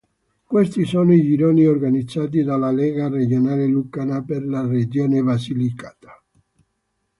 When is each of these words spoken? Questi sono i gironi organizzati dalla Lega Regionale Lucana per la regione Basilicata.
Questi 0.47 0.83
sono 0.83 1.13
i 1.13 1.21
gironi 1.21 1.67
organizzati 1.67 2.41
dalla 2.41 2.71
Lega 2.71 3.07
Regionale 3.07 3.67
Lucana 3.67 4.23
per 4.23 4.43
la 4.43 4.65
regione 4.65 5.21
Basilicata. 5.21 6.23